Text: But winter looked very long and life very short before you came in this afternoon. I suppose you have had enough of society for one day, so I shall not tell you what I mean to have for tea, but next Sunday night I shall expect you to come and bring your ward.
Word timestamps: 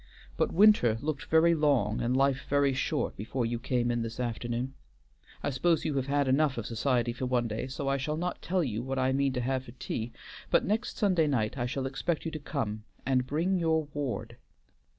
But 0.35 0.51
winter 0.51 0.97
looked 0.99 1.25
very 1.25 1.53
long 1.53 2.01
and 2.01 2.17
life 2.17 2.47
very 2.49 2.73
short 2.73 3.15
before 3.15 3.45
you 3.45 3.59
came 3.59 3.91
in 3.91 4.01
this 4.01 4.19
afternoon. 4.19 4.73
I 5.43 5.51
suppose 5.51 5.85
you 5.85 5.93
have 5.97 6.07
had 6.07 6.27
enough 6.27 6.57
of 6.57 6.65
society 6.65 7.13
for 7.13 7.27
one 7.27 7.47
day, 7.47 7.67
so 7.67 7.87
I 7.87 7.97
shall 7.97 8.17
not 8.17 8.41
tell 8.41 8.63
you 8.63 8.81
what 8.81 8.97
I 8.97 9.11
mean 9.11 9.33
to 9.33 9.41
have 9.41 9.65
for 9.65 9.73
tea, 9.73 10.11
but 10.49 10.65
next 10.65 10.97
Sunday 10.97 11.27
night 11.27 11.55
I 11.55 11.67
shall 11.67 11.85
expect 11.85 12.25
you 12.25 12.31
to 12.31 12.39
come 12.39 12.83
and 13.05 13.27
bring 13.27 13.59
your 13.59 13.83
ward. 13.93 14.37